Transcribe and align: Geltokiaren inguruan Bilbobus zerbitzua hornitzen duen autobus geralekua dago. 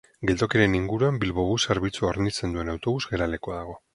Geltokiaren 0.29 0.77
inguruan 0.77 1.19
Bilbobus 1.25 1.59
zerbitzua 1.73 2.09
hornitzen 2.13 2.57
duen 2.57 2.75
autobus 2.75 3.01
geralekua 3.13 3.63
dago. 3.63 3.81